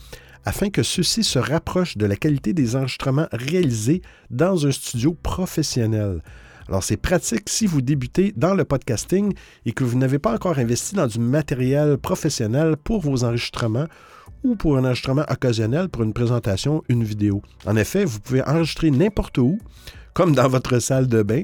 [0.46, 6.22] afin que ceux-ci se rapprochent de la qualité des enregistrements réalisés dans un studio professionnel.
[6.70, 9.34] Alors, c'est pratique si vous débutez dans le podcasting
[9.66, 13.88] et que vous n'avez pas encore investi dans du matériel professionnel pour vos enregistrements
[14.44, 17.42] ou pour un enregistrement occasionnel pour une présentation, une vidéo.
[17.66, 19.60] En effet, vous pouvez enregistrer n'importe où,
[20.14, 21.44] comme dans votre salle de bain,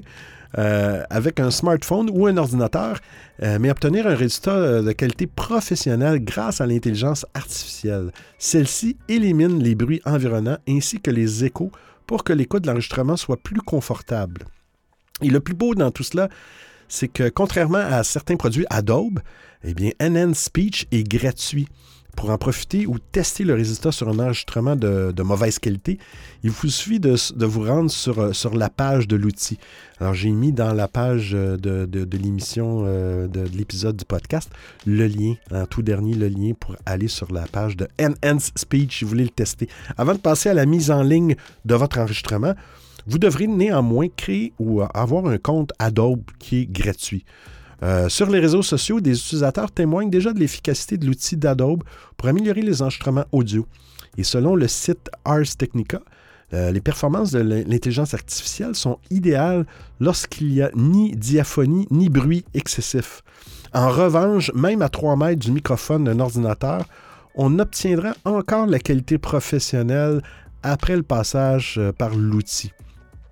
[0.58, 3.00] euh, avec un smartphone ou un ordinateur,
[3.42, 8.12] euh, mais obtenir un résultat euh, de qualité professionnelle grâce à l'intelligence artificielle.
[8.38, 11.72] Celle-ci élimine les bruits environnants ainsi que les échos
[12.06, 14.46] pour que l'écoute de l'enregistrement soit plus confortable.
[15.22, 16.30] Et le plus beau dans tout cela,
[16.88, 19.20] c'est que contrairement à certains produits Adobe,
[19.64, 21.68] eh bien, NN Speech est gratuit.
[22.16, 25.98] Pour en profiter ou tester le résultat sur un enregistrement de, mauvaise qualité,
[26.44, 29.58] il vous suffit de, vous rendre sur, sur, la page de l'outil.
[30.00, 34.50] Alors, j'ai mis dans la page de, de l'émission, euh, de, l'épisode du podcast,
[34.86, 39.00] le lien, en tout dernier, le lien pour aller sur la page de Enhance Speech
[39.00, 39.68] si vous voulez le tester.
[39.98, 42.54] Avant de passer à la mise en ligne de votre enregistrement,
[43.06, 47.26] vous devrez néanmoins créer ou avoir un compte Adobe qui est gratuit.
[47.84, 51.84] Euh, sur les réseaux sociaux, des utilisateurs témoignent déjà de l'efficacité de l'outil d'Adobe
[52.16, 53.68] pour améliorer les enregistrements audio.
[54.18, 56.00] Et selon le site Ars Technica,
[56.54, 59.66] euh, les performances de l'intelligence artificielle sont idéales
[60.00, 63.22] lorsqu'il n'y a ni diaphonie ni bruit excessif.
[63.74, 66.86] En revanche, même à 3 mètres du microphone d'un ordinateur,
[67.36, 70.22] on obtiendra encore la qualité professionnelle
[70.62, 72.72] après le passage euh, par l'outil.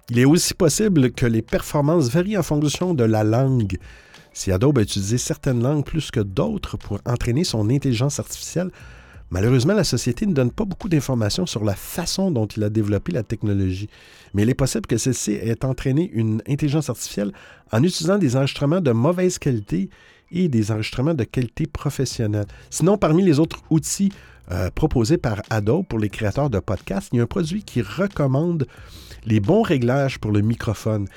[0.10, 3.78] Il est aussi possible que les performances varient en fonction de la langue.
[4.34, 8.72] Si Adobe a utilisé certaines langues plus que d'autres pour entraîner son intelligence artificielle,
[9.30, 13.12] malheureusement, la société ne donne pas beaucoup d'informations sur la façon dont il a développé
[13.12, 13.90] la technologie.
[14.34, 17.34] Mais il est possible que celle-ci ait entraîné une intelligence artificielle
[17.72, 19.90] en utilisant des enregistrements de mauvaise qualité
[20.32, 22.48] et des enregistrements de qualité professionnelle.
[22.70, 24.14] Sinon, parmi les autres outils
[24.52, 27.82] euh, proposés par Adobe pour les créateurs de podcasts, il y a un produit qui
[27.82, 28.66] recommande
[29.26, 31.08] les bons réglages pour le microphone.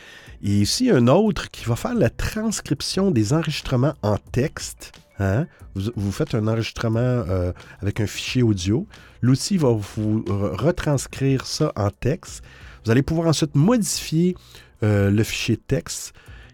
[0.44, 4.92] Et ici, un autre qui va faire la transcription des enregistrements en texte.
[5.18, 5.46] Hein?
[5.74, 8.86] Vous, faites un enregistrement euh, avec un fichier audio.
[9.22, 12.44] L'outil va vous retranscrire ça en texte.
[12.84, 14.36] Vous allez pouvoir ensuite modifier
[14.82, 16.12] euh, le fichier texte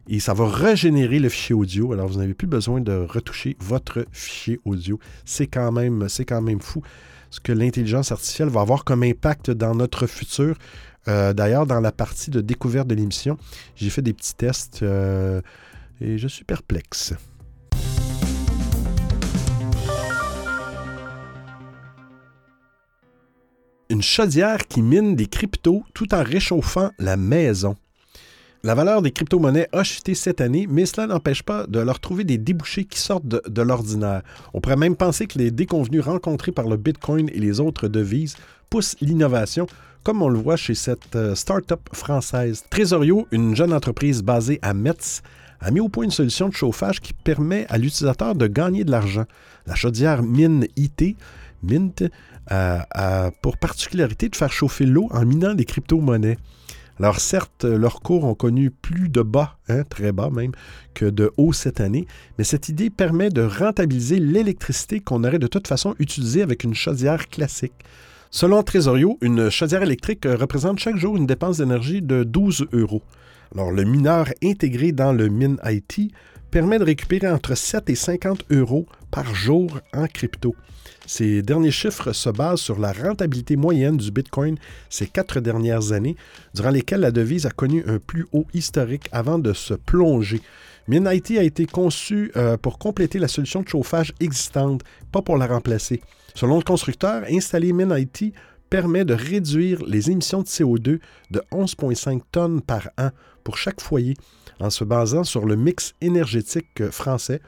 [0.08, 1.92] et ça va régénérer le fichier audio.
[1.92, 5.00] Alors, vous n'avez plus besoin de retoucher votre fichier audio.
[5.24, 6.80] C'est quand même, c'est quand même fou
[7.30, 10.56] ce que l'intelligence artificielle va avoir comme impact dans notre futur.
[11.08, 13.38] Euh, d'ailleurs, dans la partie de découverte de l'émission,
[13.76, 15.40] j'ai fait des petits tests euh,
[16.00, 17.14] et je suis perplexe.
[23.88, 27.74] Une chaudière qui mine des cryptos tout en réchauffant la maison.
[28.62, 32.24] La valeur des crypto-monnaies a chuté cette année, mais cela n'empêche pas de leur trouver
[32.24, 34.22] des débouchés qui sortent de, de l'ordinaire.
[34.52, 38.36] On pourrait même penser que les déconvenus rencontrés par le Bitcoin et les autres devises
[38.70, 39.66] poussent l'innovation
[40.02, 42.64] comme on le voit chez cette euh, start-up française.
[42.70, 45.22] Trésorio, une jeune entreprise basée à Metz,
[45.60, 48.90] a mis au point une solution de chauffage qui permet à l'utilisateur de gagner de
[48.90, 49.26] l'argent.
[49.66, 51.16] La chaudière Mine IT,
[51.62, 52.04] Mint,
[52.46, 56.38] a pour particularité de faire chauffer l'eau en minant des crypto-monnaies.
[56.98, 60.52] Alors certes, leurs cours ont connu plus de bas, hein, très bas même,
[60.92, 62.06] que de haut cette année,
[62.36, 66.74] mais cette idée permet de rentabiliser l'électricité qu'on aurait de toute façon utilisée avec une
[66.74, 67.72] chaudière classique.
[68.32, 73.02] Selon Trésorio, une chaudière électrique représente chaque jour une dépense d'énergie de 12 euros.
[73.52, 76.12] Alors, le mineur intégré dans le Min IT
[76.52, 80.54] permet de récupérer entre 7 et 50 euros par jour en crypto.
[81.06, 84.56] Ces derniers chiffres se basent sur la rentabilité moyenne du Bitcoin
[84.90, 86.14] ces quatre dernières années,
[86.54, 90.40] durant lesquelles la devise a connu un plus haut historique avant de se plonger.
[90.88, 95.46] MinIT a été conçu euh, pour compléter la solution de chauffage existante, pas pour la
[95.46, 96.00] remplacer.
[96.34, 98.32] Selon le constructeur, installer MinIT
[98.70, 103.10] permet de réduire les émissions de CO2 de 11,5 tonnes par an
[103.44, 104.14] pour chaque foyer
[104.60, 107.40] en se basant sur le mix énergétique français,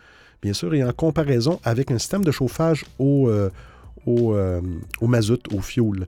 [0.42, 3.50] bien sûr, et en comparaison avec un système de chauffage au, euh,
[4.06, 4.60] euh,
[5.00, 6.06] au, mazout, au fioul.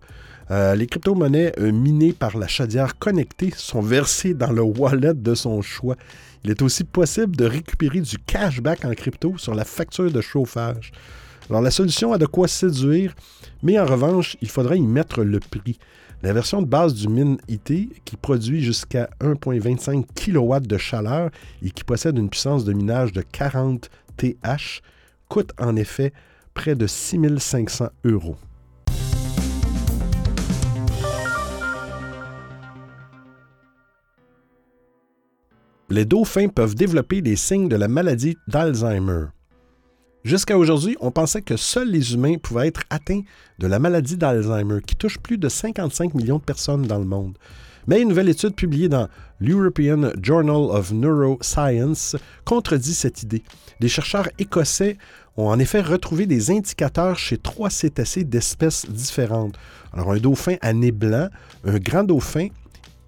[0.50, 5.62] Euh, les crypto-monnaies minées par la chaudière connectée sont versées dans le wallet de son
[5.62, 5.96] choix.
[6.44, 10.92] Il est aussi possible de récupérer du cashback en crypto sur la facture de chauffage.
[11.48, 13.14] Alors la solution a de quoi séduire,
[13.62, 15.78] mais en revanche, il faudra y mettre le prix.
[16.22, 21.30] La version de base du Min IT, qui produit jusqu'à 1,25 kW de chaleur
[21.62, 24.80] et qui possède une puissance de minage de 40 TH,
[25.28, 26.12] coûte en effet
[26.54, 28.36] près de 6500 euros.
[35.90, 39.26] Les dauphins peuvent développer des signes de la maladie d'Alzheimer.
[40.24, 43.20] Jusqu'à aujourd'hui, on pensait que seuls les humains pouvaient être atteints
[43.58, 47.37] de la maladie d'Alzheimer, qui touche plus de 55 millions de personnes dans le monde.
[47.87, 49.08] Mais une nouvelle étude publiée dans
[49.38, 52.16] l'European Journal of Neuroscience
[52.46, 53.44] contredit cette idée.
[53.81, 54.96] Des chercheurs écossais
[55.37, 59.56] ont en effet retrouvé des indicateurs chez trois cétacés d'espèces différentes.
[59.92, 61.28] Alors un dauphin à nez blanc,
[61.64, 62.48] un grand dauphin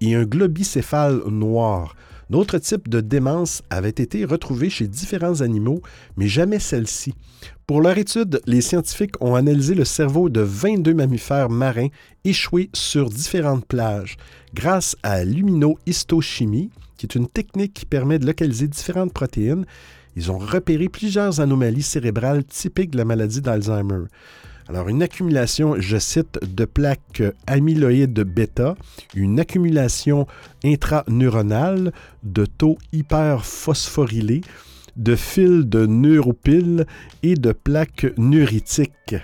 [0.01, 1.95] et un globicéphale noir.
[2.29, 5.81] D'autres types de démence avaient été retrouvés chez différents animaux,
[6.17, 7.13] mais jamais celle-ci.
[7.65, 11.87] Pour leur étude, les scientifiques ont analysé le cerveau de 22 mammifères marins
[12.25, 14.17] échoués sur différentes plages.
[14.53, 19.65] Grâce à l'huminohistochimie, qui est une technique qui permet de localiser différentes protéines,
[20.17, 24.05] ils ont repéré plusieurs anomalies cérébrales typiques de la maladie d'Alzheimer.
[24.67, 28.75] Alors, une accumulation, je cite, de plaques amyloïdes bêta,
[29.13, 30.25] une accumulation
[30.65, 31.93] intraneuronale
[32.23, 34.41] de taux hyperphosphorylés,
[34.95, 36.87] de fils de neuropiles
[37.21, 39.15] et de plaques neuritiques,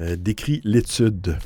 [0.00, 1.36] euh, décrit l'étude.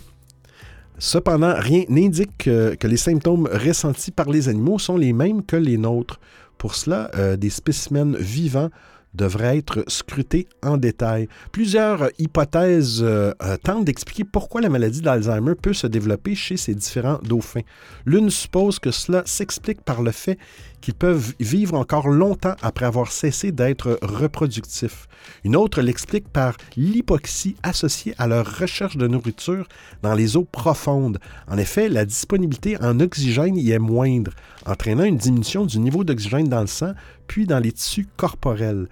[0.98, 5.76] Cependant, rien n'indique que, les symptômes ressentis par les animaux sont les mêmes que les
[5.76, 6.20] nôtres.
[6.56, 8.70] Pour cela, euh, des spécimens vivants
[9.14, 11.28] devrait être scruté en détail.
[11.52, 16.74] Plusieurs hypothèses euh, euh, tentent d'expliquer pourquoi la maladie d'Alzheimer peut se développer chez ces
[16.74, 17.60] différents dauphins.
[18.06, 20.38] L'une suppose que cela s'explique par le fait
[20.80, 25.06] qu'ils peuvent vivre encore longtemps après avoir cessé d'être reproductifs.
[25.44, 29.68] Une autre l'explique par l'hypoxie associée à leur recherche de nourriture
[30.02, 31.18] dans les eaux profondes.
[31.48, 34.32] En effet, la disponibilité en oxygène y est moindre,
[34.66, 36.92] entraînant une diminution du niveau d'oxygène dans le sang
[37.32, 38.88] puis dans les tissus corporels.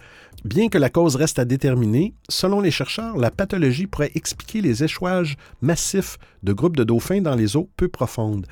[0.47, 4.83] Bien que la cause reste à déterminer, selon les chercheurs, la pathologie pourrait expliquer les
[4.83, 8.47] échouages massifs de groupes de dauphins dans les eaux peu profondes.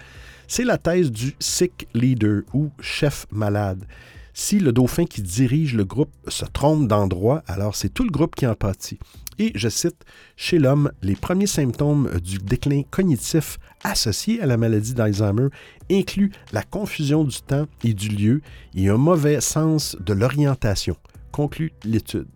[0.47, 3.87] C'est la thèse du sick leader ou chef malade.
[4.35, 8.37] Si le dauphin qui dirige le groupe se trompe d'endroit, alors c'est tout le groupe
[8.37, 8.99] qui en pâtit.
[9.39, 10.05] Et je cite,
[10.37, 15.49] chez l'homme, les premiers symptômes du déclin cognitif associé à la maladie d'Alzheimer
[15.91, 18.41] incluent la confusion du temps et du lieu
[18.75, 20.97] et un mauvais sens de l'orientation,
[21.31, 22.27] conclut l'étude.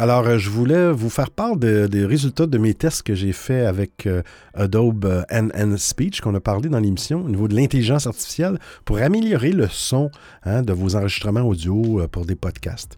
[0.00, 3.66] Alors, euh, je voulais vous faire part des résultats de mes tests que j'ai faits
[3.66, 4.22] avec euh,
[4.54, 9.50] Adobe NN Speech, qu'on a parlé dans l'émission, au niveau de l'intelligence artificielle, pour améliorer
[9.50, 10.12] le son
[10.44, 12.96] hein, de vos enregistrements audio euh, pour des podcasts.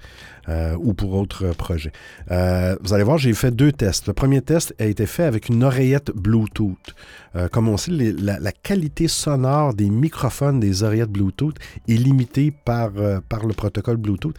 [0.50, 1.92] Euh, ou pour autres projets.
[2.30, 4.08] Euh, vous allez voir, j'ai fait deux tests.
[4.08, 6.76] Le premier test a été fait avec une oreillette Bluetooth.
[7.36, 12.90] Euh, comme on sait, la, qualité sonore des microphones des oreillettes Bluetooth est limitée par,
[13.28, 14.34] par le protocole Bluetooth.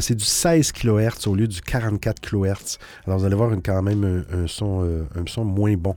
[0.00, 1.60] c'est du 16 kHz au lieu du
[1.98, 2.78] 44 kHz.
[3.06, 4.82] Alors vous allez voir quand même un, son,
[5.14, 5.94] un son moins bon.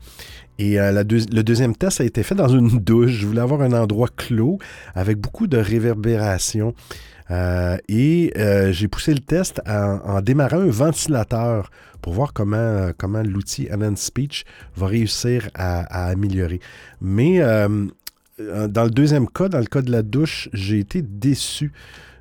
[0.58, 3.12] Et le deuxième test a été fait dans une douche.
[3.12, 4.60] Je voulais avoir un endroit clos
[4.95, 6.74] avec beaucoup de réverbération.
[7.32, 11.70] Euh, et euh, j'ai poussé le test en, démarrant un ventilateur
[12.02, 14.45] pour voir comment, comment l'outil Anand Speech
[14.76, 16.60] va réussir à, améliorer.
[17.02, 17.88] Mais euh,
[18.39, 21.72] dans le deuxième cas, dans le cas de la douche, j'ai été déçu.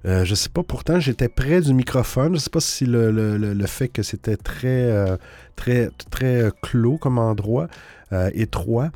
[0.04, 2.34] Je ne sais pas, pourtant j'étais près du microphone.
[2.34, 4.90] Je sais pas si le, le fait que c'était très,
[5.56, 7.68] très, très clos comme endroit,
[8.32, 8.90] étroit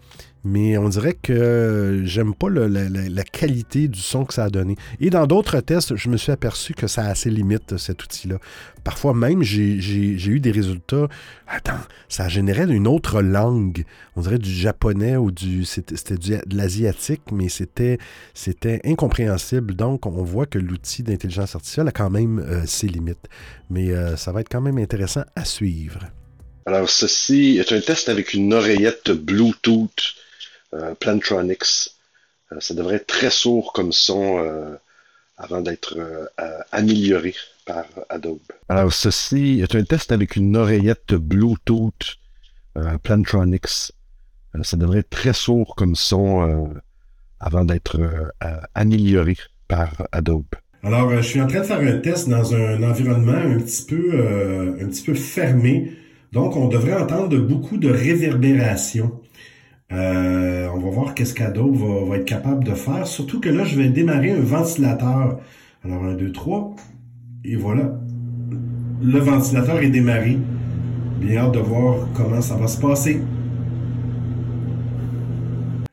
[0.44, 4.76] mais on dirait que j'aime pas la, qualité du son que ça a donné.
[5.00, 8.38] Et dans d'autres tests, je me suis aperçu que ça a ses limites, cet outil-là.
[8.82, 11.06] Parfois même, j'ai eu des résultats.
[11.46, 11.78] Attends,
[12.08, 13.84] ça générait une autre langue.
[14.16, 15.64] On dirait du japonais ou du.
[15.64, 17.98] C'était de l'asiatique, mais c'était
[18.84, 19.74] incompréhensible.
[19.74, 23.28] Donc, on voit que l'outil d'intelligence artificielle a quand même euh, ses limites.
[23.70, 26.00] Mais euh, ça va être quand même intéressant à suivre.
[26.66, 30.31] Alors, ceci est un test avec une oreillette Bluetooth euh,
[31.00, 31.92] Plantronics.
[32.52, 34.74] Euh, ça devrait être très sourd comme son euh,
[35.36, 35.96] avant d'être
[36.70, 37.34] amélioré
[37.66, 38.38] par Adobe.
[38.68, 42.18] Alors, ceci est un test avec une oreillette Bluetooth
[43.02, 43.92] Plantronics.
[44.62, 46.72] ça devrait être très sourd comme son
[47.40, 47.98] avant d'être
[48.74, 50.44] amélioré par Adobe.
[50.84, 54.76] Alors, je suis en train de faire un test dans un environnement un petit peu,
[54.80, 55.92] un petit peu fermé.
[56.32, 59.21] Donc, on devrait entendre beaucoup de réverbération.
[59.92, 63.06] Euh, on va voir qu'est-ce qu'Adobe va, être capable de faire.
[63.06, 65.38] Surtout que là, je vais démarrer un ventilateur.
[65.84, 66.74] Alors, un, deux, trois.
[67.44, 67.92] Et voilà.
[69.02, 70.38] Le ventilateur est démarré.
[71.20, 73.20] Bien hâte de voir comment ça va se passer.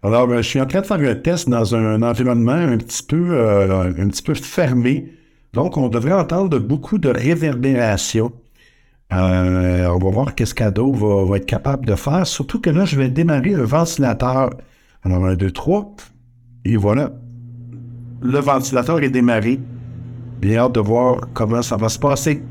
[0.02, 3.04] Alors, ben, je suis en train de faire un test dans un environnement un petit
[3.04, 5.12] peu, euh, un petit fermé.
[5.54, 8.32] Donc, on devrait entendre beaucoup de réverbération.
[9.12, 12.28] Euh, on va voir qu'est-ce qu'Ado va, va, être capable de faire.
[12.28, 14.52] Surtout que là, je vais démarrer le ventilateur.
[15.04, 15.96] Alors, un, deux, trois.
[16.66, 17.12] Et voilà.
[18.22, 19.60] Le ventilateur est démarré.
[20.40, 22.44] Bien hâte de voir comment ça va se passer.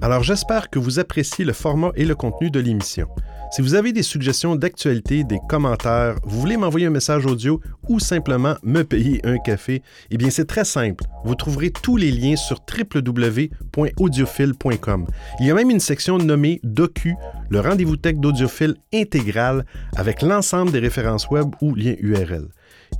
[0.00, 3.08] Alors, j'espère que vous appréciez le format et le contenu de l'émission.
[3.50, 7.98] Si vous avez des suggestions d'actualité, des commentaires, vous voulez m'envoyer un message audio ou
[7.98, 11.04] simplement me payer un café, eh bien c'est très simple.
[11.24, 15.06] Vous trouverez tous les liens sur www.audiophile.com.
[15.40, 17.14] Il y a même une section nommée Docu,
[17.48, 19.64] le rendez-vous tech d'audiophile intégral
[19.96, 22.48] avec l'ensemble des références web ou liens URL.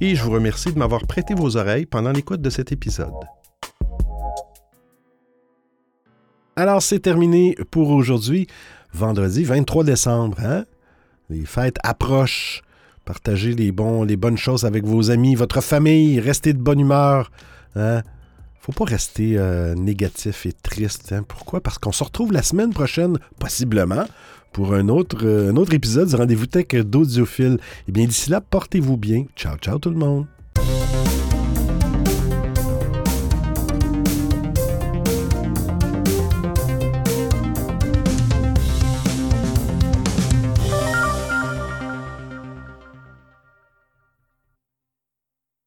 [0.01, 3.12] Et je vous remercie de m'avoir prêté vos oreilles pendant l'écoute de cet épisode.
[6.57, 8.49] Alors, c'est terminé pour aujourd'hui
[8.93, 10.39] vendredi 23 décembre.
[10.41, 10.64] Hein?
[11.30, 12.62] Les fêtes approchent.
[13.05, 16.20] Partagez les, bons, les bonnes choses avec vos amis, votre famille.
[16.20, 17.30] Restez de bonne humeur.
[17.74, 18.03] Hein?
[18.61, 21.12] Faut pas rester euh, négatif et triste.
[21.12, 21.24] Hein?
[21.26, 21.62] Pourquoi?
[21.62, 24.05] Parce qu'on se retrouve la semaine prochaine, possiblement,
[24.53, 27.55] pour un autre, euh, un autre épisode du Rendez-vous Tech d'Audiophile.
[27.55, 29.24] Et eh bien, d'ici là, portez-vous bien.
[29.36, 30.26] Ciao, ciao tout le monde.